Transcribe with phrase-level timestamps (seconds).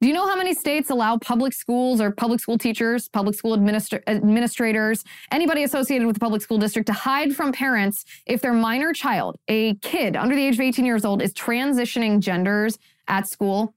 [0.00, 3.54] Do you know how many states allow public schools or public school teachers, public school
[3.54, 8.54] administra- administrators, anybody associated with the public school district to hide from parents if their
[8.54, 12.78] minor child, a kid under the age of 18 years old, is transitioning genders
[13.08, 13.74] at school?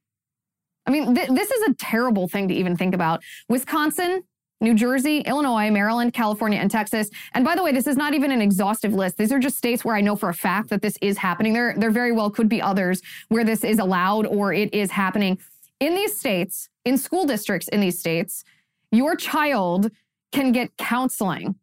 [0.85, 3.21] I mean, th- this is a terrible thing to even think about.
[3.49, 4.23] Wisconsin,
[4.61, 7.09] New Jersey, Illinois, Maryland, California, and Texas.
[7.33, 9.17] And by the way, this is not even an exhaustive list.
[9.17, 11.51] These are just states where I know for a fact that this is happening.
[11.51, 15.37] There, there very well could be others where this is allowed or it is happening
[15.83, 18.45] in these states, in school districts in these states,
[18.91, 19.91] your child
[20.31, 21.55] can get counseling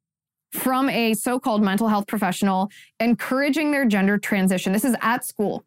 [0.53, 4.75] from a so called mental health professional encouraging their gender transition.
[4.75, 5.65] This is at school.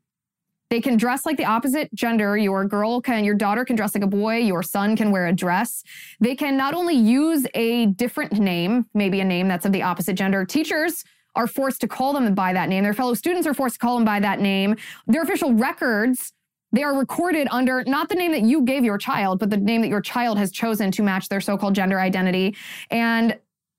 [0.70, 2.38] They can dress like the opposite gender.
[2.38, 4.38] Your girl can, your daughter can dress like a boy.
[4.38, 5.84] Your son can wear a dress.
[6.20, 10.14] They can not only use a different name, maybe a name that's of the opposite
[10.14, 10.46] gender.
[10.46, 11.04] Teachers
[11.36, 12.84] are forced to call them by that name.
[12.84, 14.76] Their fellow students are forced to call them by that name.
[15.08, 16.34] Their official records
[16.74, 19.82] they are recorded under not the name that you gave your child, but the name
[19.82, 22.56] that your child has chosen to match their so called gender identity.
[22.90, 23.38] And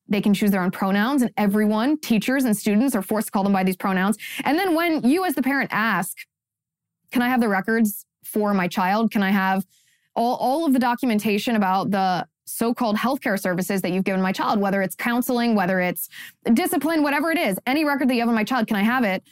[0.09, 3.43] they can choose their own pronouns, and everyone, teachers and students, are forced to call
[3.43, 4.17] them by these pronouns.
[4.45, 6.17] And then when you, as the parent, ask,
[7.11, 9.11] Can I have the records for my child?
[9.11, 9.67] Can I have
[10.15, 14.61] all, all of the documentation about the so-called healthcare services that you've given my child,
[14.61, 16.09] whether it's counseling, whether it's
[16.53, 19.05] discipline, whatever it is, any record that you have on my child, can I have
[19.05, 19.25] it?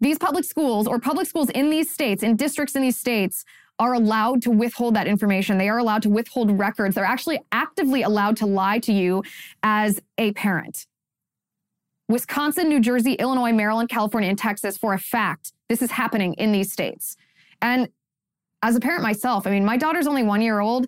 [0.00, 3.44] These public schools or public schools in these states, in districts in these states,
[3.78, 5.58] are allowed to withhold that information.
[5.58, 6.94] They are allowed to withhold records.
[6.94, 9.22] They're actually actively allowed to lie to you
[9.62, 10.86] as a parent.
[12.08, 16.52] Wisconsin, New Jersey, Illinois, Maryland, California, and Texas, for a fact, this is happening in
[16.52, 17.16] these states.
[17.62, 17.88] And
[18.62, 20.86] as a parent myself, I mean, my daughter's only one year old.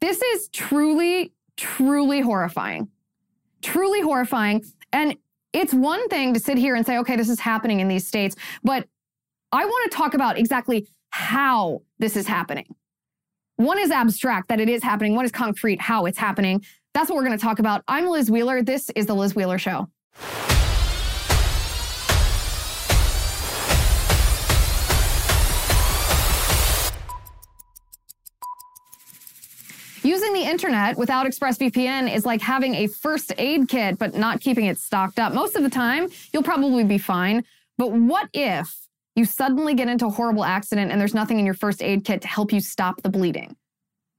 [0.00, 2.88] This is truly, truly horrifying.
[3.62, 4.64] Truly horrifying.
[4.92, 5.16] And
[5.52, 8.36] it's one thing to sit here and say, okay, this is happening in these states,
[8.62, 8.86] but
[9.52, 12.74] I want to talk about exactly how this is happening.
[13.56, 15.14] One is abstract, that it is happening.
[15.14, 16.64] One is concrete, how it's happening.
[16.94, 17.82] That's what we're going to talk about.
[17.88, 18.62] I'm Liz Wheeler.
[18.62, 19.88] This is The Liz Wheeler Show.
[30.02, 34.64] Using the internet without ExpressVPN is like having a first aid kit, but not keeping
[34.64, 35.34] it stocked up.
[35.34, 37.44] Most of the time, you'll probably be fine.
[37.76, 38.74] But what if
[39.14, 42.22] you suddenly get into a horrible accident and there's nothing in your first aid kit
[42.22, 43.56] to help you stop the bleeding?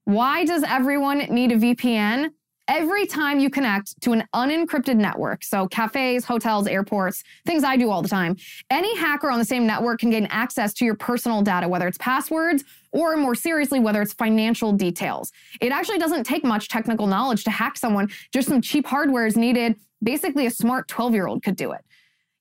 [0.06, 2.30] Why does everyone need a VPN?
[2.72, 7.92] Every time you connect to an unencrypted network, so cafes, hotels, airports, things I do
[7.92, 8.38] all the time,
[8.70, 11.98] any hacker on the same network can gain access to your personal data, whether it's
[11.98, 15.34] passwords or more seriously, whether it's financial details.
[15.60, 19.36] It actually doesn't take much technical knowledge to hack someone, just some cheap hardware is
[19.36, 19.76] needed.
[20.02, 21.82] Basically, a smart 12 year old could do it.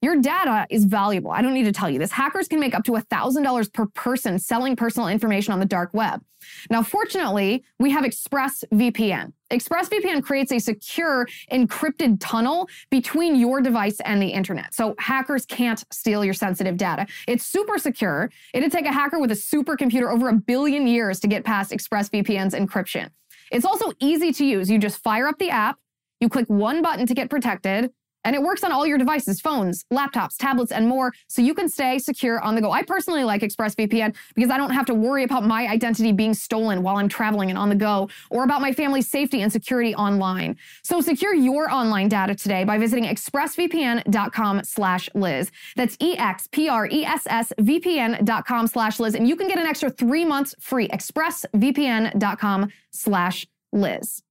[0.03, 1.31] Your data is valuable.
[1.31, 2.11] I don't need to tell you this.
[2.11, 6.22] Hackers can make up to $1,000 per person selling personal information on the dark web.
[6.71, 9.33] Now, fortunately, we have ExpressVPN.
[9.50, 14.72] ExpressVPN creates a secure encrypted tunnel between your device and the internet.
[14.72, 17.06] So hackers can't steal your sensitive data.
[17.28, 18.31] It's super secure.
[18.55, 22.55] It'd take a hacker with a supercomputer over a billion years to get past ExpressVPN's
[22.55, 23.11] encryption.
[23.53, 24.71] It's also easy to use.
[24.71, 25.78] You just fire up the app,
[26.21, 27.91] you click one button to get protected,
[28.25, 31.69] and it works on all your devices, phones, laptops, tablets, and more, so you can
[31.69, 32.70] stay secure on the go.
[32.70, 36.82] I personally like ExpressVPN because I don't have to worry about my identity being stolen
[36.82, 40.56] while I'm traveling and on the go, or about my family's safety and security online.
[40.82, 45.50] So secure your online data today by visiting expressvpn.com slash Liz.
[45.76, 49.14] That's E-X-P-R-E-S-S-V-P-N.com slash Liz.
[49.14, 50.88] And you can get an extra three months free.
[50.88, 54.22] expressvpn.com slash Liz.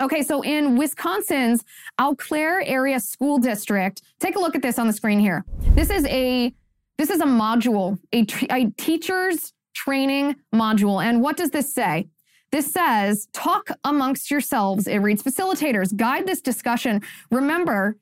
[0.00, 1.64] Okay, so in Wisconsin's
[1.98, 5.44] Eau Claire Area School District, take a look at this on the screen here.
[5.74, 6.52] This is a
[6.98, 11.04] this is a module, a, a teacher's training module.
[11.04, 12.08] And what does this say?
[12.50, 14.88] This says, talk amongst yourselves.
[14.88, 17.02] It reads, facilitators, guide this discussion.
[17.30, 17.96] Remember,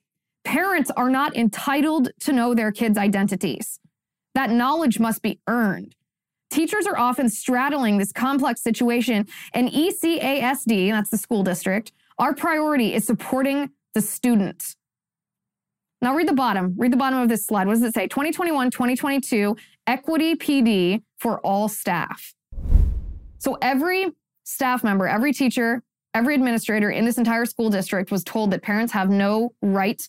[0.44, 3.80] parents are not entitled to know their kids' identities.
[4.34, 5.94] That knowledge must be earned.
[6.56, 12.94] Teachers are often straddling this complex situation, and ECASD, that's the school district, our priority
[12.94, 14.74] is supporting the student.
[16.00, 16.72] Now, read the bottom.
[16.78, 17.66] Read the bottom of this slide.
[17.66, 18.08] What does it say?
[18.08, 19.54] 2021 2022
[19.86, 22.32] Equity PD for all staff.
[23.36, 24.06] So, every
[24.44, 25.82] staff member, every teacher,
[26.14, 30.08] every administrator in this entire school district was told that parents have no right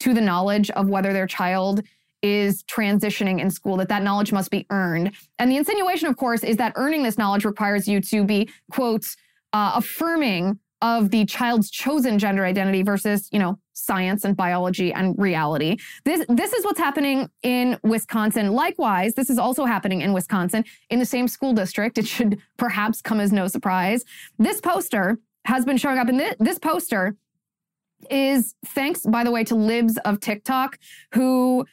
[0.00, 1.80] to the knowledge of whether their child
[2.22, 5.12] is transitioning in school, that that knowledge must be earned.
[5.38, 9.06] And the insinuation, of course, is that earning this knowledge requires you to be, quote,
[9.52, 15.14] uh, affirming of the child's chosen gender identity versus, you know, science and biology and
[15.18, 15.76] reality.
[16.04, 18.52] This this is what's happening in Wisconsin.
[18.52, 21.98] Likewise, this is also happening in Wisconsin in the same school district.
[21.98, 24.04] It should perhaps come as no surprise.
[24.38, 27.16] This poster has been showing up, and this, this poster
[28.10, 30.78] is thanks, by the way, to Libs of TikTok
[31.14, 31.66] who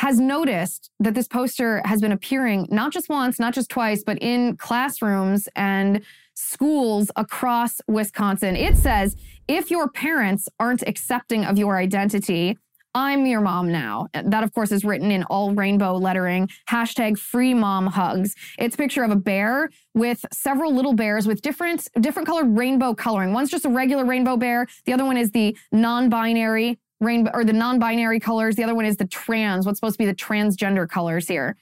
[0.00, 4.16] has noticed that this poster has been appearing not just once, not just twice, but
[4.22, 6.00] in classrooms and
[6.32, 8.56] schools across Wisconsin.
[8.56, 9.14] It says
[9.46, 12.56] if your parents aren't accepting of your identity,
[12.94, 14.08] I'm your mom now.
[14.14, 16.48] That, of course, is written in all rainbow lettering.
[16.70, 18.34] Hashtag free mom hugs.
[18.58, 22.94] It's a picture of a bear with several little bears with different, different colored rainbow
[22.94, 23.34] coloring.
[23.34, 24.66] One's just a regular rainbow bear.
[24.86, 28.56] The other one is the non-binary rainbow or the non-binary colors.
[28.56, 31.56] The other one is the trans, what's supposed to be the transgender colors here.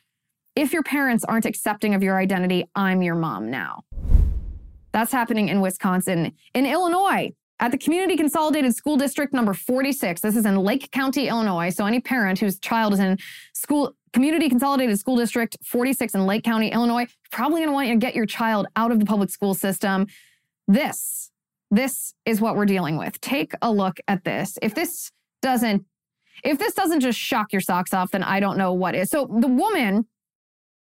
[0.56, 3.84] If your parents aren't accepting of your identity, I'm your mom now.
[4.92, 6.32] That's happening in Wisconsin.
[6.54, 11.28] In Illinois, at the Community Consolidated School District number 46, this is in Lake County,
[11.28, 11.70] Illinois.
[11.70, 13.18] So any parent whose child is in
[13.52, 17.94] school Community Consolidated School District 46 in Lake County, Illinois, probably going to want you
[17.94, 20.06] to get your child out of the public school system.
[20.66, 21.30] This,
[21.70, 23.20] this is what we're dealing with.
[23.20, 24.58] Take a look at this.
[24.62, 25.10] If this
[25.42, 25.84] doesn't
[26.44, 29.10] if this doesn't just shock your socks off, then I don't know what is.
[29.10, 30.06] So the woman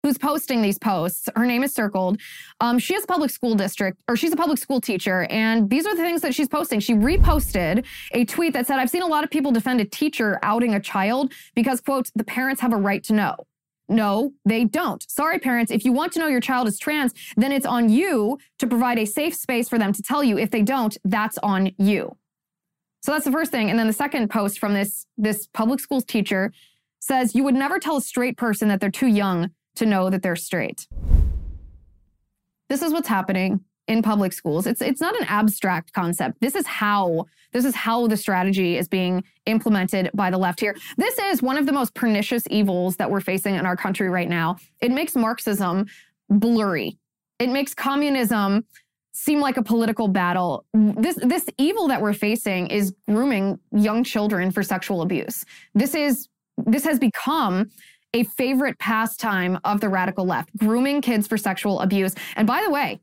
[0.03, 2.19] who's posting these posts, her name is circled.
[2.59, 5.87] Um, she has a public school district, or she's a public school teacher, and these
[5.87, 6.79] are the things that she's posting.
[6.79, 10.39] She reposted a tweet that said, I've seen a lot of people defend a teacher
[10.43, 13.35] outing a child because, quote, the parents have a right to know.
[13.87, 15.03] No, they don't.
[15.09, 15.71] Sorry, parents.
[15.71, 18.99] If you want to know your child is trans, then it's on you to provide
[18.99, 20.37] a safe space for them to tell you.
[20.37, 22.15] If they don't, that's on you.
[23.05, 23.69] So that's the first thing.
[23.69, 26.51] And then the second post from this, this public schools teacher
[26.97, 30.23] says, You would never tell a straight person that they're too young to know that
[30.23, 30.87] they're straight.
[32.67, 34.65] This is what's happening in public schools.
[34.65, 36.41] It's it's not an abstract concept.
[36.41, 40.75] This is how this is how the strategy is being implemented by the left here.
[40.97, 44.27] This is one of the most pernicious evils that we're facing in our country right
[44.27, 44.57] now.
[44.81, 45.85] It makes Marxism
[46.31, 46.97] blurry.
[47.37, 48.65] It makes communism
[49.15, 50.65] seem like a political battle.
[50.73, 55.45] This this evil that we're facing is grooming young children for sexual abuse.
[55.73, 56.27] This is
[56.57, 57.69] this has become
[58.13, 62.13] a favorite pastime of the radical left, grooming kids for sexual abuse.
[62.35, 62.99] And by the way,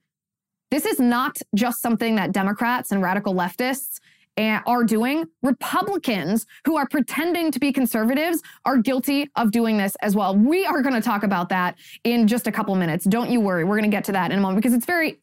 [0.70, 4.00] this is not just something that Democrats and radical leftists
[4.36, 5.24] eh, are doing.
[5.42, 10.36] Republicans who are pretending to be conservatives are guilty of doing this as well.
[10.36, 13.04] We are going to talk about that in just a couple minutes.
[13.04, 13.64] Don't you worry.
[13.64, 15.20] We're going to get to that in a moment because it's very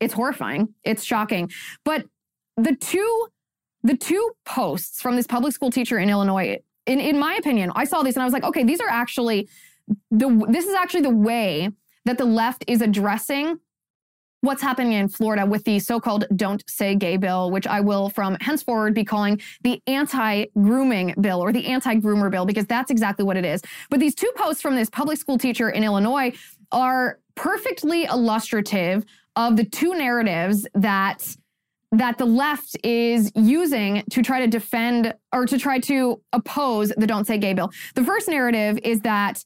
[0.00, 0.74] it's horrifying.
[0.84, 1.50] It's shocking.
[1.84, 2.06] But
[2.56, 3.28] the two
[3.82, 7.84] the two posts from this public school teacher in Illinois, in, in my opinion, I
[7.84, 9.48] saw these and I was like, okay, these are actually
[10.10, 11.70] the this is actually the way
[12.06, 13.58] that the left is addressing
[14.40, 18.36] what's happening in Florida with the so-called don't say gay bill, which I will from
[18.40, 23.44] henceforward be calling the anti-grooming bill or the anti-groomer bill, because that's exactly what it
[23.46, 23.62] is.
[23.88, 26.32] But these two posts from this public school teacher in Illinois
[26.72, 29.04] are perfectly illustrative
[29.36, 31.36] of the two narratives that
[31.92, 37.06] that the left is using to try to defend or to try to oppose the
[37.06, 37.70] don't say gay bill.
[37.94, 39.44] The first narrative is that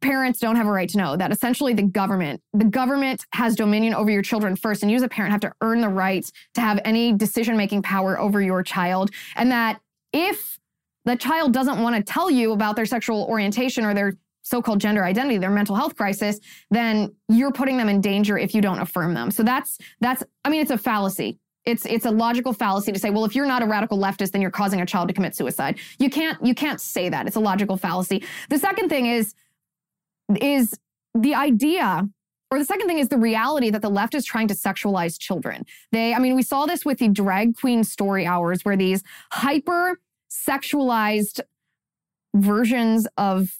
[0.00, 3.94] parents don't have a right to know that essentially the government the government has dominion
[3.94, 6.60] over your children first and you as a parent have to earn the right to
[6.60, 9.80] have any decision making power over your child and that
[10.12, 10.58] if
[11.04, 15.04] the child doesn't want to tell you about their sexual orientation or their so-called gender
[15.04, 16.40] identity, their mental health crisis,
[16.70, 19.30] then you're putting them in danger if you don't affirm them.
[19.30, 21.38] So that's that's I mean it's a fallacy.
[21.64, 24.42] It's it's a logical fallacy to say, well, if you're not a radical leftist, then
[24.42, 25.78] you're causing a child to commit suicide.
[25.98, 27.26] You can't you can't say that.
[27.26, 28.24] It's a logical fallacy.
[28.50, 29.34] The second thing is
[30.40, 30.78] is
[31.14, 32.08] the idea
[32.52, 35.64] or the second thing is the reality that the left is trying to sexualize children.
[35.90, 39.98] They, I mean, we saw this with the drag queen story hours where these hyper
[40.30, 41.40] sexualized
[42.34, 43.56] versions of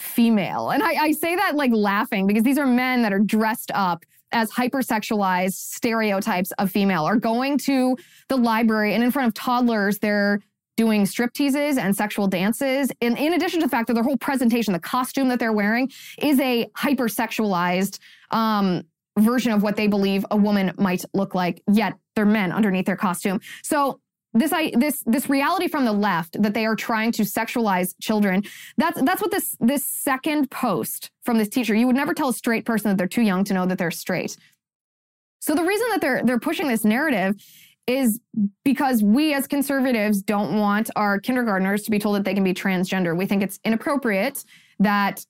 [0.00, 0.70] female.
[0.70, 4.04] And I, I say that like laughing because these are men that are dressed up
[4.32, 7.96] as hypersexualized stereotypes of female are going to
[8.28, 10.40] the library and in front of toddlers, they're
[10.76, 12.90] doing strip teases and sexual dances.
[13.02, 15.90] And in addition to the fact that their whole presentation, the costume that they're wearing
[16.18, 17.98] is a hypersexualized
[18.30, 18.82] um,
[19.18, 22.96] version of what they believe a woman might look like, yet they're men underneath their
[22.96, 23.40] costume.
[23.62, 24.00] So
[24.32, 28.44] this I this this reality from the left that they are trying to sexualize children.
[28.76, 31.74] That's that's what this this second post from this teacher.
[31.74, 33.90] You would never tell a straight person that they're too young to know that they're
[33.90, 34.36] straight.
[35.40, 37.34] So the reason that they're they're pushing this narrative
[37.86, 38.20] is
[38.64, 42.54] because we as conservatives don't want our kindergartners to be told that they can be
[42.54, 43.16] transgender.
[43.16, 44.44] We think it's inappropriate
[44.78, 45.24] that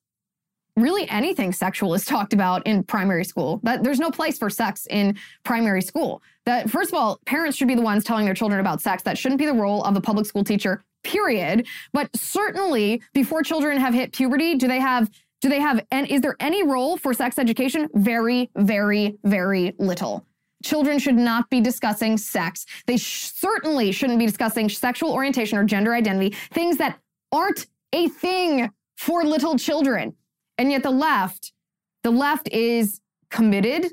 [0.77, 3.61] really anything sexual is talked about in primary school.
[3.63, 6.23] That there's no place for sex in primary school.
[6.47, 9.03] That first of all, parents should be the ones telling their children about sex.
[9.03, 11.67] That shouldn't be the role of the public school teacher, period.
[11.93, 15.11] But certainly before children have hit puberty, do they have
[15.41, 17.89] do they have and is there any role for sex education?
[17.95, 20.27] Very, very, very little.
[20.63, 22.67] Children should not be discussing sex.
[22.87, 26.99] They sh- certainly shouldn't be discussing sexual orientation or gender identity, things that
[27.33, 30.15] aren't a thing for little children.
[30.61, 31.55] And yet the left,
[32.03, 33.01] the left is
[33.31, 33.87] committed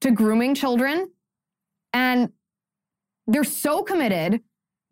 [0.00, 1.10] to grooming children.
[1.92, 2.30] And
[3.26, 4.40] they're so committed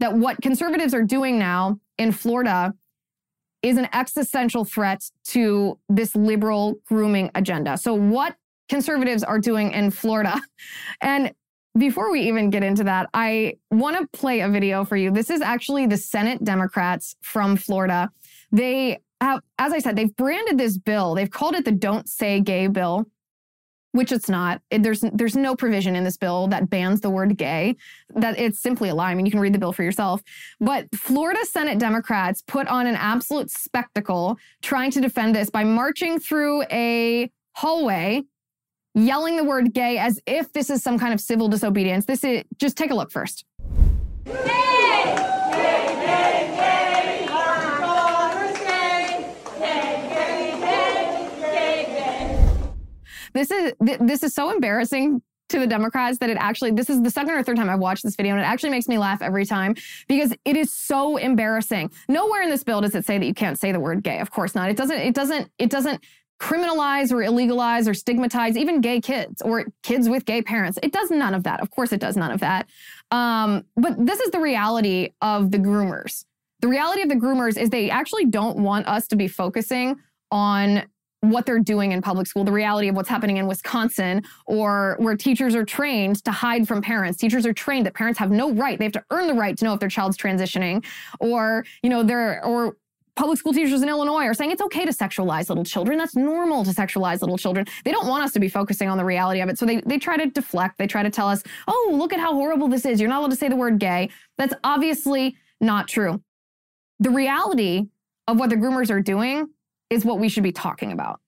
[0.00, 2.75] that what conservatives are doing now in Florida
[3.62, 7.78] is an existential threat to this liberal grooming agenda.
[7.78, 8.37] So, what
[8.69, 10.38] conservatives are doing in Florida,
[11.00, 11.33] and
[11.78, 15.11] before we even get into that, I want to play a video for you.
[15.11, 18.11] This is actually the Senate Democrats from Florida.
[18.52, 21.14] They Uh, as I said, they've branded this bill.
[21.14, 23.06] They've called it the Don't Say Gay bill,
[23.92, 24.62] which it's not.
[24.70, 27.76] There's there's no provision in this bill that bans the word gay.
[28.14, 29.10] That it's simply a lie.
[29.10, 30.22] I mean, you can read the bill for yourself.
[30.58, 36.18] But Florida Senate Democrats put on an absolute spectacle trying to defend this by marching
[36.18, 38.24] through a hallway
[38.94, 42.06] yelling the word gay as if this is some kind of civil disobedience.
[42.06, 43.44] This is just take a look first.
[53.32, 57.10] This is this is so embarrassing to the Democrats that it actually this is the
[57.10, 59.44] second or third time I've watched this video and it actually makes me laugh every
[59.44, 59.75] time
[60.08, 61.90] because it is so embarrassing.
[62.08, 64.20] Nowhere in this bill does it say that you can't say the word gay.
[64.20, 64.70] Of course not.
[64.70, 66.02] It doesn't it doesn't it doesn't
[66.40, 70.78] criminalize or illegalize or stigmatize even gay kids or kids with gay parents.
[70.82, 71.60] It does none of that.
[71.60, 72.66] Of course it does none of that.
[73.10, 76.25] Um, but this is the reality of the groomers.
[76.60, 79.96] The reality of the groomers is they actually don't want us to be focusing
[80.30, 80.84] on
[81.20, 85.16] what they're doing in public school, the reality of what's happening in Wisconsin, or where
[85.16, 87.18] teachers are trained to hide from parents.
[87.18, 89.64] Teachers are trained that parents have no right; they have to earn the right to
[89.64, 90.84] know if their child's transitioning,
[91.18, 92.76] or you know, they're or
[93.16, 95.98] public school teachers in Illinois are saying it's okay to sexualize little children.
[95.98, 97.66] That's normal to sexualize little children.
[97.84, 99.58] They don't want us to be focusing on the reality of it.
[99.58, 100.78] So they, they try to deflect.
[100.78, 102.98] They try to tell us, oh, look at how horrible this is.
[102.98, 104.08] You're not allowed to say the word gay.
[104.38, 106.22] That's obviously not true.
[107.00, 107.88] The reality
[108.26, 109.48] of what the groomers are doing
[109.90, 111.20] is what we should be talking about.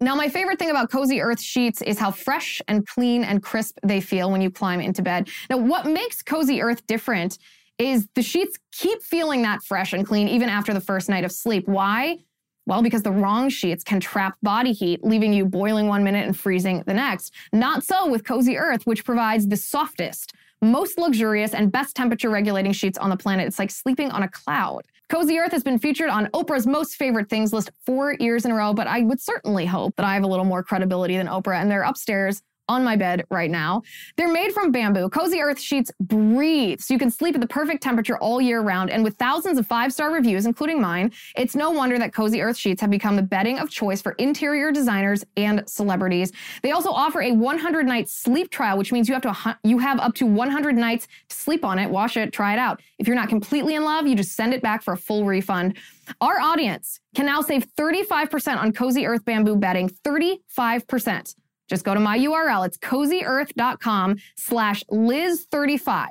[0.00, 3.78] Now, my favorite thing about Cozy Earth sheets is how fresh and clean and crisp
[3.82, 5.28] they feel when you climb into bed.
[5.48, 7.38] Now, what makes Cozy Earth different
[7.78, 11.32] is the sheets keep feeling that fresh and clean even after the first night of
[11.32, 11.66] sleep.
[11.68, 12.18] Why?
[12.66, 16.36] Well, because the wrong sheets can trap body heat, leaving you boiling one minute and
[16.36, 17.34] freezing the next.
[17.52, 22.72] Not so with Cozy Earth, which provides the softest, most luxurious, and best temperature regulating
[22.72, 23.46] sheets on the planet.
[23.46, 24.82] It's like sleeping on a cloud.
[25.10, 28.54] Cozy Earth has been featured on Oprah's most favorite things list four years in a
[28.54, 31.60] row, but I would certainly hope that I have a little more credibility than Oprah,
[31.60, 33.82] and they're upstairs on my bed right now.
[34.16, 35.08] They're made from bamboo.
[35.08, 38.90] Cozy Earth sheets breathe, so you can sleep at the perfect temperature all year round.
[38.90, 42.56] And with thousands of five star reviews, including mine, it's no wonder that Cozy Earth
[42.56, 46.32] sheets have become the bedding of choice for interior designers and celebrities.
[46.62, 50.00] They also offer a 100 night sleep trial, which means you have to you have
[50.00, 52.80] up to 100 nights to sleep on it, wash it, try it out.
[52.98, 55.76] If you're not completely in love, you just send it back for a full refund.
[56.20, 61.34] Our audience can now save 35% on Cozy Earth bamboo bedding, 35%.
[61.68, 62.66] Just go to my URL.
[62.66, 66.06] It's cozyearth.com slash Liz35.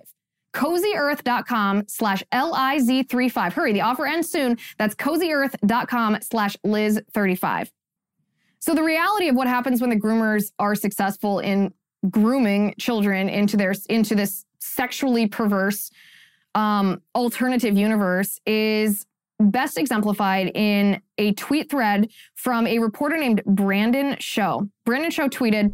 [0.54, 3.54] Cozyearth.com slash L-I-Z35.
[3.54, 4.58] Hurry, the offer ends soon.
[4.78, 7.70] That's cozyearth.com slash Liz35.
[8.60, 11.74] So the reality of what happens when the groomers are successful in
[12.10, 15.92] grooming children into their into this sexually perverse
[16.56, 19.06] um, alternative universe is
[19.44, 24.68] best exemplified in a tweet thread from a reporter named Brandon Show.
[24.86, 25.74] Brandon Show tweeted,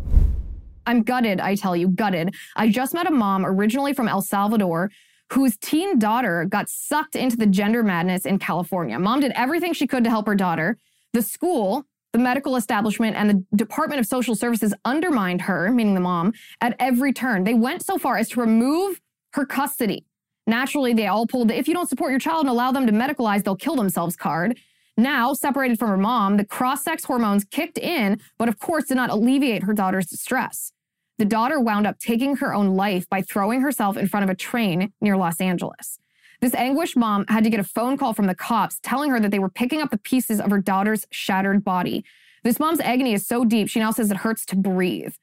[0.86, 2.34] I'm gutted, I tell you, gutted.
[2.56, 4.90] I just met a mom originally from El Salvador
[5.32, 8.98] whose teen daughter got sucked into the gender madness in California.
[8.98, 10.78] Mom did everything she could to help her daughter.
[11.14, 16.00] The school, the medical establishment, and the Department of Social Services undermined her, meaning the
[16.00, 17.44] mom, at every turn.
[17.44, 19.00] They went so far as to remove
[19.34, 20.06] her custody.
[20.50, 22.91] Naturally, they all pulled the if you don't support your child and allow them to
[22.91, 24.58] medicalize, they'll kill themselves card.
[24.98, 28.96] Now, separated from her mom, the cross sex hormones kicked in, but of course did
[28.96, 30.74] not alleviate her daughter's distress.
[31.20, 34.36] The daughter wound up taking her own life by throwing herself in front of a
[34.36, 36.00] train near Los Angeles.
[36.41, 39.29] This anguished mom had to get a phone call from the cops telling her that
[39.29, 42.03] they were picking up the pieces of her daughter's shattered body.
[42.44, 45.13] This mom's agony is so deep, she now says it hurts to breathe.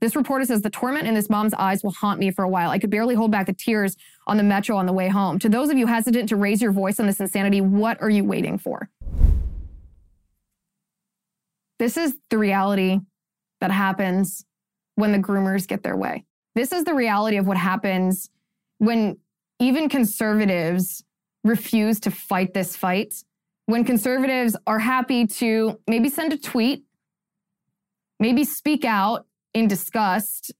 [0.00, 2.70] This reporter says the torment in this mom's eyes will haunt me for a while.
[2.70, 5.38] I could barely hold back the tears on the metro on the way home.
[5.40, 8.24] To those of you hesitant to raise your voice on this insanity, what are you
[8.24, 8.88] waiting for?
[11.78, 13.00] This is the reality
[13.60, 14.44] that happens
[14.94, 16.24] when the groomers get their way.
[16.54, 18.30] This is the reality of what happens
[18.78, 19.18] when
[19.58, 21.02] even conservatives
[21.42, 23.14] refuse to fight this fight.
[23.66, 26.84] When conservatives are happy to maybe send a tweet,
[28.20, 30.52] maybe speak out in disgust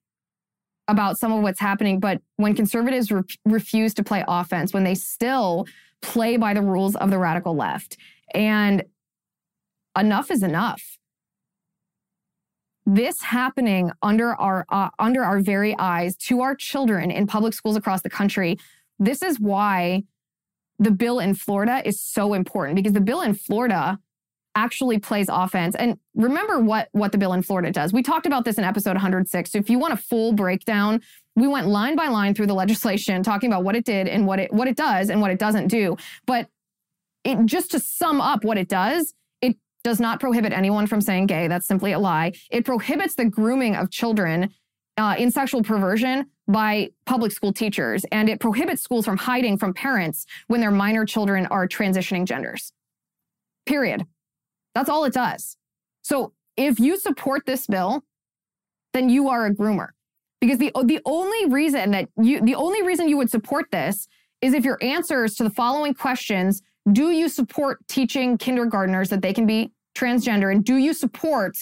[0.89, 4.95] about some of what's happening, but when conservatives re- refuse to play offense, when they
[4.95, 5.67] still
[6.03, 7.97] play by the rules of the radical left,
[8.35, 8.85] and
[9.99, 10.99] enough is enough.
[12.87, 17.77] This happening under our uh, under our very eyes to our children in public schools
[17.77, 18.59] across the country.
[18.99, 20.05] This is why
[20.79, 23.99] the bill in Florida is so important because the bill in Florida
[24.55, 25.75] actually plays offense.
[25.75, 27.93] And remember what what the bill in Florida does.
[27.93, 29.53] We talked about this in episode 106.
[29.53, 31.01] So if you want a full breakdown,
[31.37, 34.39] we went line by line through the legislation talking about what it did and what
[34.39, 35.97] it what it does and what it doesn't do.
[36.27, 36.49] But
[37.25, 41.27] it just to sum up what it does, it does not prohibit anyone from saying
[41.27, 41.49] gay.
[41.49, 42.33] That's simply a lie.
[42.51, 44.51] It prohibits the grooming of children
[44.97, 49.73] uh, in sexual perversion by public school teachers, and it prohibits schools from hiding from
[49.73, 52.73] parents when their minor children are transitioning genders.
[53.67, 54.07] Period.
[54.75, 55.57] That's all it does.
[56.03, 58.03] So if you support this bill,
[58.93, 59.89] then you are a groomer.
[60.41, 64.07] Because the, the only reason that you, the only reason you would support this
[64.41, 66.63] is if your answers to the following questions
[66.93, 70.53] do you support teaching kindergartners that they can be transgender?
[70.53, 71.57] And do you support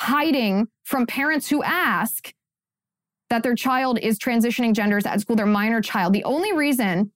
[0.00, 2.32] hiding from parents who ask
[3.28, 6.12] that their child is transitioning genders at school, their minor child?
[6.12, 7.10] The only reason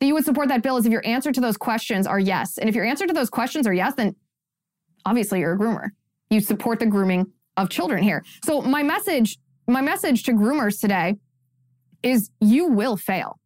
[0.00, 2.58] that you would support that bill is if your answer to those questions are yes.
[2.58, 4.16] And if your answer to those questions are yes, then
[5.04, 5.88] obviously you're a groomer.
[6.30, 8.24] You support the grooming of children here.
[8.44, 11.16] So my message, my message to groomers today
[12.02, 13.38] is you will fail.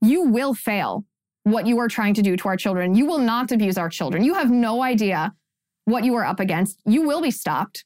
[0.00, 1.04] You will fail
[1.44, 2.94] what you are trying to do to our children.
[2.94, 4.24] You will not abuse our children.
[4.24, 5.32] You have no idea
[5.84, 6.80] what you are up against.
[6.84, 7.84] You will be stopped.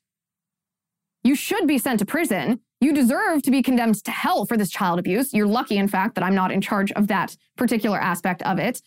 [1.22, 2.60] You should be sent to prison.
[2.80, 5.34] You deserve to be condemned to hell for this child abuse.
[5.34, 8.80] You're lucky, in fact, that I'm not in charge of that particular aspect of it.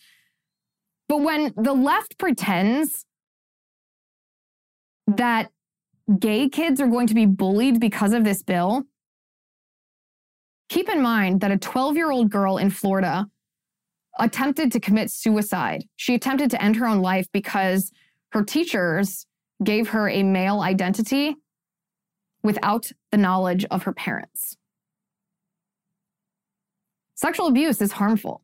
[1.08, 3.06] But when the left pretends
[5.06, 5.50] that
[6.18, 8.84] gay kids are going to be bullied because of this bill,
[10.68, 13.26] keep in mind that a 12 year old girl in Florida
[14.18, 15.84] attempted to commit suicide.
[15.96, 17.90] She attempted to end her own life because
[18.32, 19.26] her teachers
[19.62, 21.36] gave her a male identity
[22.42, 24.56] without the knowledge of her parents.
[27.14, 28.42] Sexual abuse is harmful.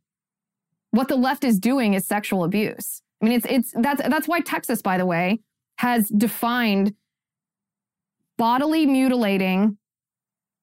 [0.92, 3.02] What the left is doing is sexual abuse.
[3.20, 5.40] I mean, it's it's that's that's why Texas, by the way,
[5.80, 6.94] has defined
[8.36, 9.78] bodily mutilating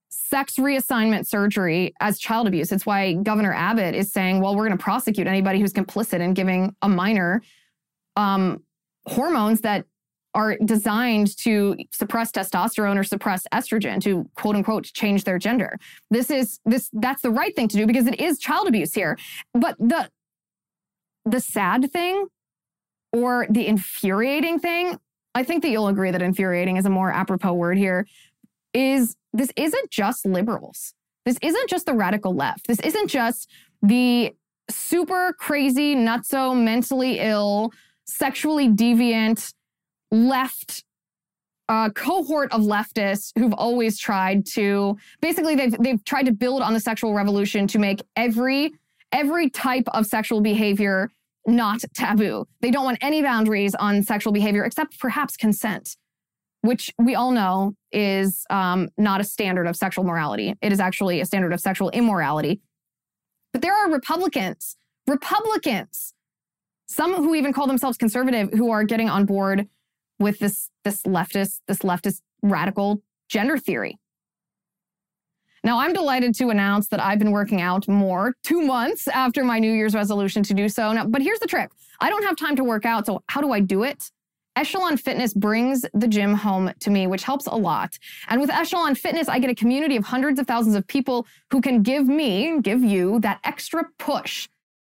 [0.10, 2.72] sex reassignment surgery as child abuse.
[2.72, 6.36] It's why Governor Abbott is saying, well, we're going to prosecute anybody who's complicit in
[6.36, 7.42] giving a minor
[8.16, 8.62] um,
[9.08, 9.86] hormones that
[10.36, 15.80] are designed to suppress testosterone or suppress estrogen to quote unquote change their gender.
[16.12, 19.18] This is this that's the right thing to do because it is child abuse here.
[19.56, 20.12] But the
[21.26, 22.28] the sad thing
[23.12, 25.00] or the infuriating thing
[25.38, 28.08] I think that you'll agree that infuriating is a more apropos word here,
[28.74, 30.96] is this isn't just liberals.
[31.26, 32.66] This isn't just the radical left.
[32.68, 33.48] This isn't just
[33.84, 34.34] the
[34.68, 37.72] super crazy, nutso, mentally ill,
[38.06, 39.54] sexually deviant
[40.12, 40.84] left
[41.70, 46.74] uh, cohort of leftists who've always tried to basically they've they've tried to build on
[46.74, 48.72] the sexual revolution to make every
[49.12, 51.12] every type of sexual behavior
[51.48, 52.46] not taboo.
[52.62, 55.96] They don't want any boundaries on sexual behavior except perhaps consent,
[56.62, 60.54] which we all know is um, not a standard of sexual morality.
[60.62, 62.60] It is actually a standard of sexual immorality.
[63.54, 64.76] But there are Republicans,
[65.08, 66.14] Republicans,
[66.90, 69.68] some who even call themselves conservative, who are getting on board
[70.20, 73.98] with this this leftist, this leftist radical gender theory.
[75.64, 79.60] Now, I'm delighted to announce that I've been working out more two months after my
[79.60, 80.92] New Year's resolution to do so.
[80.94, 83.06] Now, but here's the trick I don't have time to work out.
[83.06, 84.10] So, how do I do it?
[84.56, 87.96] Echelon Fitness brings the gym home to me, which helps a lot.
[88.28, 91.62] And with Echelon Fitness, I get a community of hundreds of thousands of people who
[91.62, 94.48] can give me, give you that extra push.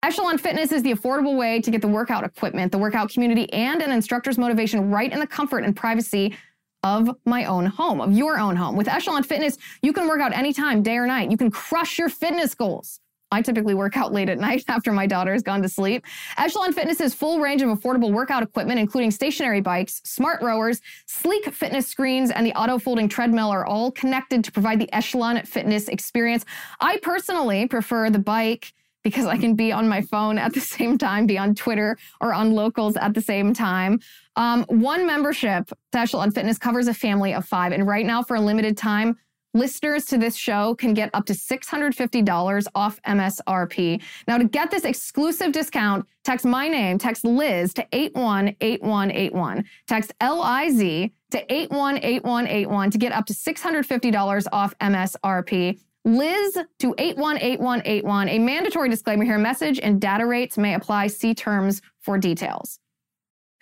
[0.02, 3.82] Echelon Fitness is the affordable way to get the workout equipment, the workout community, and
[3.82, 6.34] an instructor's motivation right in the comfort and privacy
[6.82, 8.76] of my own home, of your own home.
[8.76, 11.30] With Echelon Fitness, you can work out anytime, day or night.
[11.30, 13.00] You can crush your fitness goals.
[13.32, 16.04] I typically work out late at night after my daughter has gone to sleep.
[16.36, 21.86] Echelon Fitness's full range of affordable workout equipment, including stationary bikes, smart rowers, sleek fitness
[21.86, 26.44] screens, and the auto folding treadmill, are all connected to provide the Echelon Fitness experience.
[26.80, 30.98] I personally prefer the bike because I can be on my phone at the same
[30.98, 34.00] time, be on Twitter or on locals at the same time.
[34.36, 37.72] Um, one membership to Echelon Fitness covers a family of five.
[37.72, 39.16] And right now, for a limited time,
[39.54, 44.02] listeners to this show can get up to $650 off MSRP.
[44.28, 49.64] Now, to get this exclusive discount, text my name, text Liz to 818181.
[49.86, 55.80] Text L I Z to 818181 to get up to $650 off MSRP.
[56.04, 58.28] Liz to 818181.
[58.28, 61.08] A mandatory disclaimer here message and data rates may apply.
[61.08, 62.78] See terms for details.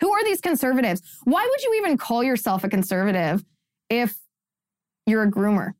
[0.01, 1.01] Who are these conservatives?
[1.25, 3.43] Why would you even call yourself a conservative
[3.89, 4.17] if
[5.05, 5.71] you're a groomer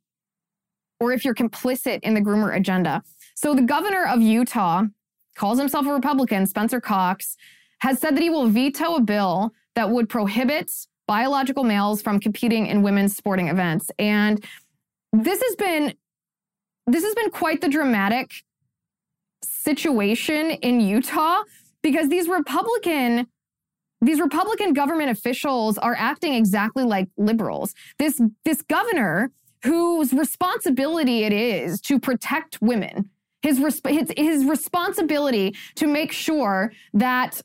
[0.99, 3.03] or if you're complicit in the groomer agenda?
[3.35, 4.83] So, the governor of Utah
[5.35, 7.37] calls himself a Republican, Spencer Cox,
[7.79, 10.69] has said that he will veto a bill that would prohibit
[11.07, 13.89] biological males from competing in women's sporting events.
[13.97, 14.43] And
[15.13, 15.93] this has been
[16.93, 18.43] this has been quite the dramatic
[19.43, 21.43] situation in Utah
[21.81, 23.27] because these Republican
[24.01, 27.73] these Republican government officials are acting exactly like liberals.
[27.97, 29.31] This this governor
[29.63, 33.09] whose responsibility it is to protect women,
[33.41, 37.41] his, resp- his, his responsibility to make sure that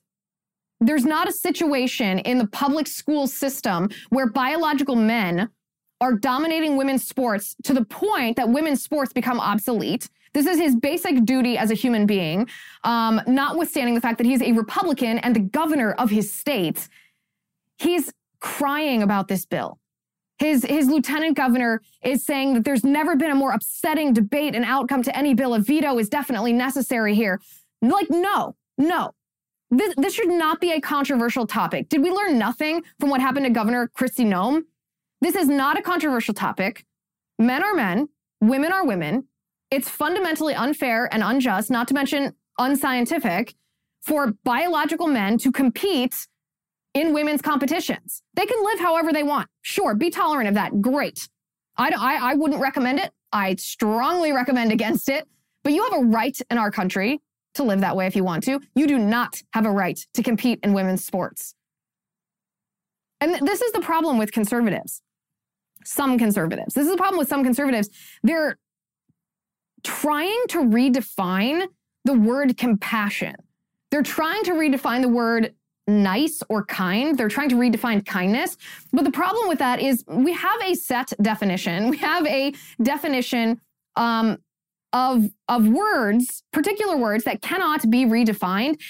[0.81, 5.49] there's not a situation in the public school system where biological men
[6.05, 10.11] are dominating women's sports to the point that women's sports become obsolete.
[10.35, 12.49] This is his basic duty as a human being,
[12.83, 16.89] um, notwithstanding the fact that he's a Republican and the governor of his state.
[17.79, 19.79] He's crying about this bill.
[20.39, 24.65] His, his lieutenant governor is saying that there's never been a more upsetting debate and
[24.65, 25.55] outcome to any bill.
[25.55, 27.41] A veto is definitely necessary here.
[27.81, 29.15] Like, no, no.
[29.71, 31.89] This, this should not be a controversial topic.
[31.89, 34.65] Did we learn nothing from what happened to Governor Kristi Noem?
[35.21, 36.85] This is not a controversial topic.
[37.39, 38.09] Men are men,
[38.41, 39.29] women are women.
[39.71, 43.55] It's fundamentally unfair and unjust, not to mention unscientific,
[44.03, 46.29] for biological men to compete
[46.93, 48.23] in women's competitions.
[48.35, 49.49] They can live however they want.
[49.63, 50.81] Sure, be tolerant of that.
[50.81, 51.29] Great.
[51.77, 53.11] I, I, I wouldn't recommend it.
[53.33, 55.27] I strongly recommend against it.
[55.65, 57.21] But you have a right in our country
[57.55, 58.61] to live that way if you want to.
[58.75, 61.55] You do not have a right to compete in women's sports.
[63.21, 65.03] And this is the problem with conservatives.
[65.85, 66.75] Some conservatives.
[66.75, 67.91] This is the problem with some conservatives.
[68.23, 68.59] They're
[69.83, 71.67] trying to redefine
[72.05, 73.35] the word compassion.
[73.91, 75.55] They're trying to redefine the word
[75.87, 77.17] nice or kind.
[77.17, 78.57] They're trying to redefine kindness.
[78.93, 81.91] But the problem with that is we have a set definition.
[81.91, 83.61] We have a definition
[83.97, 84.39] um,
[84.93, 88.81] of, of words, particular words that cannot be redefined.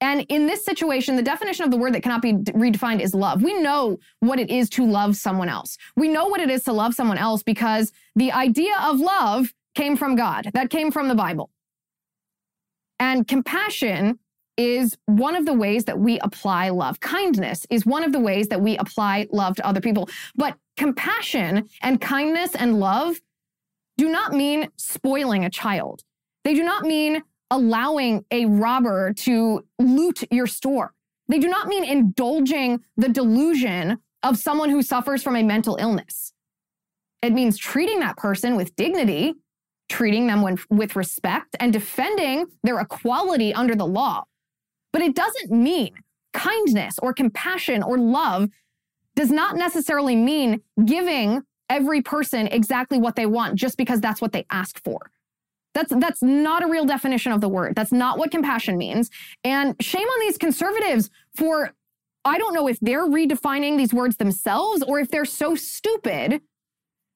[0.00, 3.42] And in this situation, the definition of the word that cannot be redefined is love.
[3.42, 5.76] We know what it is to love someone else.
[5.96, 9.96] We know what it is to love someone else because the idea of love came
[9.96, 11.50] from God, that came from the Bible.
[13.00, 14.18] And compassion
[14.56, 16.98] is one of the ways that we apply love.
[17.00, 20.08] Kindness is one of the ways that we apply love to other people.
[20.34, 23.20] But compassion and kindness and love
[23.96, 26.02] do not mean spoiling a child.
[26.44, 30.92] They do not mean allowing a robber to loot your store.
[31.28, 36.32] They do not mean indulging the delusion of someone who suffers from a mental illness.
[37.22, 39.34] It means treating that person with dignity
[39.88, 44.24] treating them when, with respect and defending their equality under the law.
[44.92, 45.94] But it doesn't mean
[46.32, 48.48] kindness or compassion or love
[49.16, 54.32] does not necessarily mean giving every person exactly what they want just because that's what
[54.32, 55.10] they ask for.
[55.78, 57.76] That's that's not a real definition of the word.
[57.76, 59.10] That's not what compassion means.
[59.44, 61.72] And shame on these conservatives for
[62.24, 66.40] I don't know if they're redefining these words themselves or if they're so stupid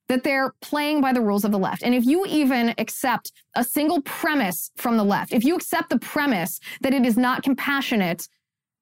[0.09, 1.83] that they're playing by the rules of the left.
[1.83, 5.99] And if you even accept a single premise from the left, if you accept the
[5.99, 8.29] premise that it is not compassionate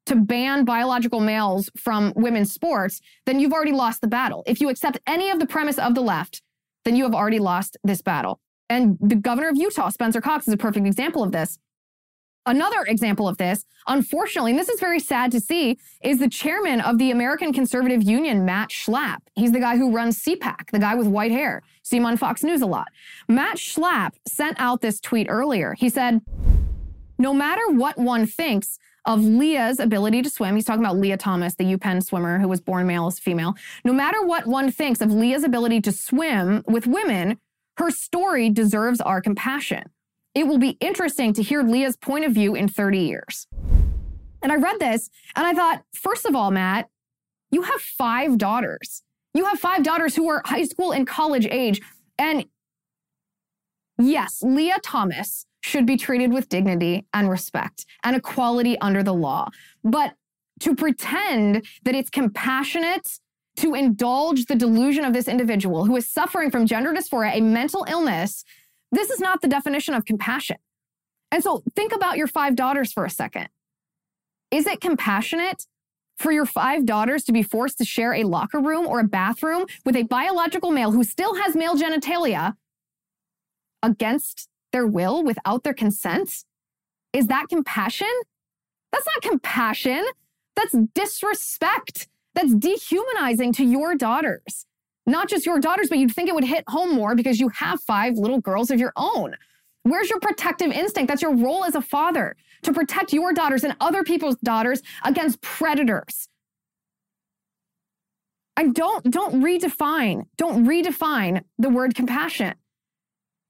[0.07, 4.43] to ban biological males from women's sports, then you've already lost the battle.
[4.47, 6.43] If you accept any of the premise of the left,
[6.85, 8.40] then you have already lost this battle.
[8.70, 11.59] And the governor of Utah, Spencer Cox, is a perfect example of this.
[12.46, 16.80] Another example of this, unfortunately, and this is very sad to see, is the chairman
[16.80, 19.18] of the American Conservative Union, Matt Schlapp.
[19.35, 21.62] He's the guy who runs CPAC, the guy with white hair.
[21.83, 22.88] See him on Fox News a lot.
[23.28, 25.74] Matt Schlapp sent out this tweet earlier.
[25.74, 26.22] He said,
[27.18, 31.56] No matter what one thinks of Lia's ability to swim, he's talking about Lia Thomas,
[31.56, 33.54] the UPenn swimmer who was born male as female.
[33.85, 37.38] No matter what one thinks of Lia's ability to swim with women,
[37.81, 39.85] her story deserves our compassion.
[40.35, 43.47] It will be interesting to hear Lia's point of view in 30 years.
[44.43, 46.90] And I read this and I thought, first of all, Matt,
[47.51, 49.03] you have five daughters.
[49.33, 51.81] You have five daughters who are high school and college age.
[52.19, 52.45] And
[53.99, 59.49] yes, Lia Thomas should be treated with dignity and respect and equality under the law.
[59.83, 60.12] But
[60.61, 63.21] to pretend that it's compassionate
[63.61, 67.85] to indulge the delusion of this individual who is suffering from gender dysphoria, a mental
[67.88, 68.42] illness,
[68.90, 70.57] this is not the definition of compassion.
[71.31, 73.49] And so think about your five daughters for a second.
[74.51, 75.66] Is it compassionate
[76.18, 79.66] for your five daughters to be forced to share a locker room or a bathroom
[79.85, 82.55] with a biological male who still has male genitalia
[83.83, 86.44] against their will without their consent?
[87.12, 88.11] Is that compassion?
[88.90, 90.05] That's not compassion.
[90.57, 92.09] That's disrespect.
[92.35, 94.66] That's dehumanizing to your daughters.
[95.07, 97.81] Not just your daughters, but you'd think it would hit home more because you have
[97.83, 99.37] five little girls of your own.
[99.83, 101.09] Where's your protective instinct?
[101.09, 105.40] That's your role as a father to protect your daughters and other people's daughters against
[105.40, 106.29] predators.
[108.57, 112.55] And don't don't redefine, don't redefine the word compassion.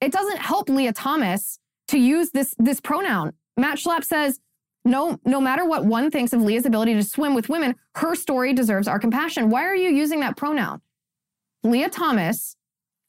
[0.01, 3.33] It doesn't help Lia Thomas to use this this pronoun.
[3.57, 4.38] Matt Schlapp says,
[4.85, 8.53] no, no matter what one thinks of Lia's ability to swim with women, her story
[8.53, 9.51] deserves our compassion.
[9.51, 10.81] Why are you using that pronoun?
[11.62, 12.57] Lia Thomas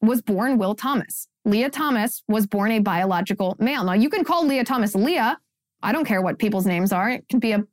[0.02, 1.28] was born Will Thomas.
[1.46, 3.84] Lia Thomas was born a biological male.
[3.84, 5.40] Now, you can call Lia Thomas Lia.
[5.82, 7.10] I don't care what people's names are.
[7.10, 7.64] It can be a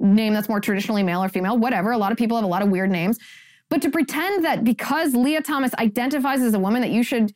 [0.00, 1.92] name that's more traditionally male or female, whatever.
[1.92, 3.18] A lot of people have a lot of weird names.
[3.68, 7.32] But to pretend that because Lia Thomas identifies as a woman, that you should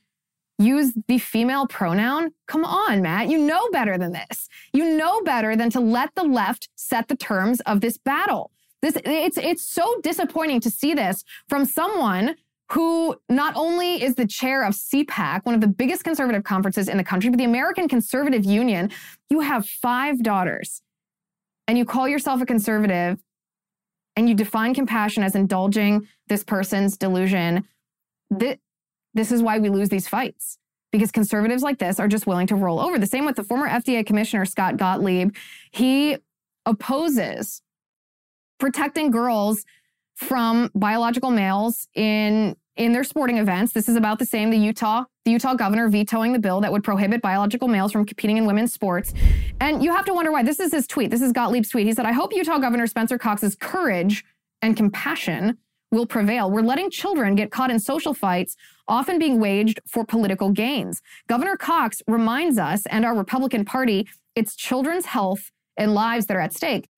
[0.58, 3.28] use the female pronoun, come on, Matt.
[3.28, 4.48] You know better than this.
[4.72, 8.50] You know better than to let the left set the terms of this battle.
[8.82, 12.36] This it's it's so disappointing to see this from someone
[12.72, 16.96] who not only is the chair of CPAC, one of the biggest conservative conferences in
[16.96, 18.90] the country, but the American Conservative Union,
[19.30, 20.82] you have five daughters
[21.68, 23.18] and you call yourself a conservative
[24.16, 27.66] and you define compassion as indulging this person's delusion.
[28.30, 28.56] This,
[29.16, 30.58] this is why we lose these fights
[30.92, 32.98] because conservatives like this are just willing to roll over.
[32.98, 35.34] The same with the former FDA Commissioner, Scott Gottlieb.
[35.70, 36.18] He
[36.64, 37.62] opposes
[38.58, 39.64] protecting girls
[40.14, 43.72] from biological males in in their sporting events.
[43.72, 44.50] This is about the same.
[44.50, 48.36] The Utah, the Utah governor vetoing the bill that would prohibit biological males from competing
[48.36, 49.14] in women's sports.
[49.60, 50.42] And you have to wonder why.
[50.42, 51.10] This is his tweet.
[51.10, 51.86] This is Gottlieb's tweet.
[51.86, 54.26] He said, I hope Utah Governor Spencer Cox's courage
[54.60, 55.56] and compassion
[55.90, 56.50] will prevail.
[56.50, 58.56] We're letting children get caught in social fights,
[58.88, 61.02] often being waged for political gains.
[61.28, 66.40] Governor Cox reminds us and our Republican Party it's children's health and lives that are
[66.40, 66.88] at stake.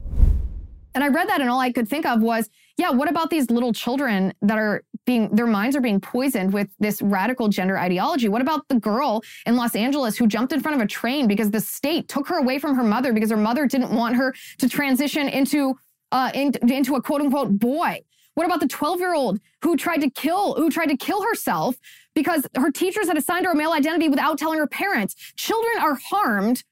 [0.95, 3.51] And I read that, and all I could think of was, yeah, what about these
[3.51, 8.29] little children that are being, their minds are being poisoned with this radical gender ideology?
[8.29, 11.51] What about the girl in Los Angeles who jumped in front of a train because
[11.51, 14.69] the state took her away from her mother because her mother didn't want her to
[14.69, 15.79] transition into,
[16.11, 18.01] uh, in, into a quote unquote boy?
[18.39, 21.75] What about the 12 year old who tried to kill, who tried to kill herself
[22.15, 25.17] because her teachers had assigned her a male identity without telling her parents?
[25.35, 26.63] Children are harmed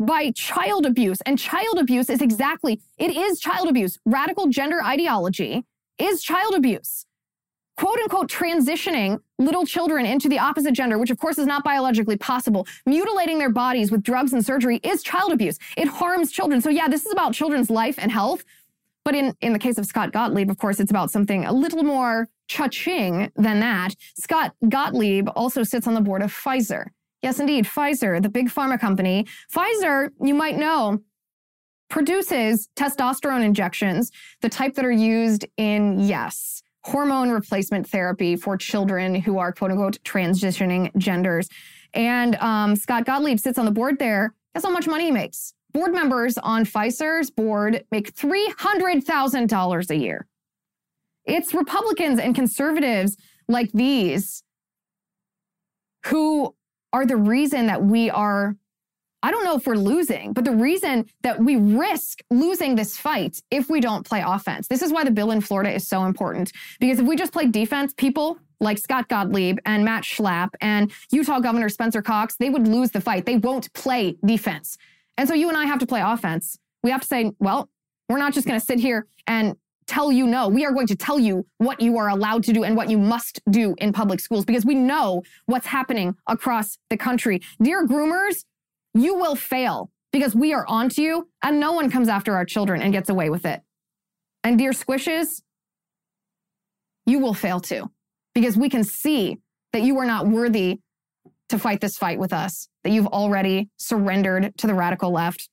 [0.00, 1.20] by child abuse.
[1.20, 3.96] And child abuse is exactly, it is child abuse.
[4.04, 5.66] Radical gender ideology
[5.98, 7.06] is child abuse.
[7.76, 12.16] Quote unquote, transitioning little children into the opposite gender, which of course is not biologically
[12.16, 15.60] possible, mutilating their bodies with drugs and surgery is child abuse.
[15.76, 16.60] It harms children.
[16.60, 18.44] So, yeah, this is about children's life and health.
[19.04, 21.82] But in, in the case of Scott Gottlieb, of course, it's about something a little
[21.82, 23.94] more cha-ching than that.
[24.18, 26.86] Scott Gottlieb also sits on the board of Pfizer.
[27.22, 27.64] Yes, indeed.
[27.64, 29.26] Pfizer, the big pharma company.
[29.54, 31.00] Pfizer, you might know,
[31.88, 34.10] produces testosterone injections,
[34.42, 39.70] the type that are used in, yes, hormone replacement therapy for children who are quote
[39.70, 41.48] unquote transitioning genders.
[41.94, 44.34] And um, Scott Gottlieb sits on the board there.
[44.54, 45.54] Guess how much money he makes?
[45.74, 50.26] Board members on Pfizer's board make $300,000 a year.
[51.24, 53.16] It's Republicans and conservatives
[53.48, 54.42] like these
[56.06, 56.54] who
[56.92, 58.56] are the reason that we are
[59.24, 63.40] I don't know if we're losing, but the reason that we risk losing this fight
[63.50, 64.68] if we don't play offense.
[64.68, 66.52] This is why the bill in Florida is so important.
[66.78, 71.40] Because if we just play defense, people like Scott Gottlieb and Matt Schlapp and Utah
[71.40, 73.24] Governor Spencer Cox, they would lose the fight.
[73.24, 74.76] They won't play defense.
[75.16, 76.58] And so you and I have to play offense.
[76.82, 77.70] We have to say, well,
[78.08, 80.48] we're not just going to sit here and tell you no.
[80.48, 82.98] We are going to tell you what you are allowed to do and what you
[82.98, 87.42] must do in public schools because we know what's happening across the country.
[87.62, 88.44] Dear groomers,
[88.94, 92.80] you will fail because we are onto you and no one comes after our children
[92.80, 93.62] and gets away with it.
[94.42, 95.42] And dear squishes,
[97.06, 97.90] you will fail too
[98.34, 99.38] because we can see
[99.72, 100.80] that you are not worthy
[101.48, 105.48] to fight this fight with us, that you've already surrendered to the radical left.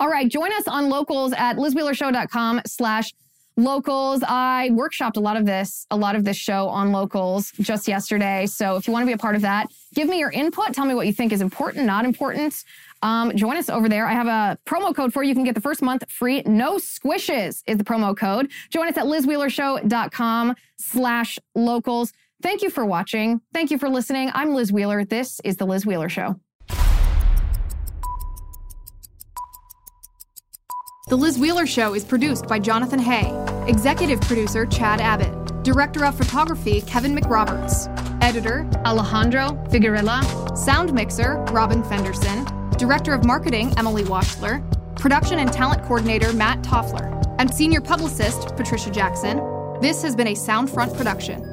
[0.00, 3.12] All right, join us on locals at lizwheelershow.com slash
[3.56, 4.22] locals.
[4.26, 8.46] I workshopped a lot of this, a lot of this show on locals just yesterday.
[8.46, 10.72] So if you want to be a part of that, give me your input.
[10.72, 12.64] Tell me what you think is important, not important.
[13.02, 14.06] Um, join us over there.
[14.06, 15.30] I have a promo code for you.
[15.30, 16.42] You can get the first month free.
[16.46, 18.50] No squishes is the promo code.
[18.70, 22.12] Join us at lizwheelershow.com slash locals.
[22.42, 23.40] Thank you for watching.
[23.54, 24.30] Thank you for listening.
[24.34, 25.04] I'm Liz Wheeler.
[25.04, 26.40] This is The Liz Wheeler Show.
[31.08, 33.30] The Liz Wheeler Show is produced by Jonathan Hay,
[33.68, 37.86] executive producer Chad Abbott, director of photography Kevin McRoberts,
[38.20, 42.44] editor Alejandro Figuerella, sound mixer Robin Fenderson,
[42.76, 44.64] director of marketing Emily Washler,
[44.96, 49.36] production and talent coordinator Matt Toffler, and senior publicist Patricia Jackson.
[49.80, 51.51] This has been a Soundfront production.